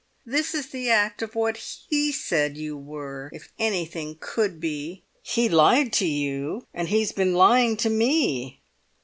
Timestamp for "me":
7.91-8.61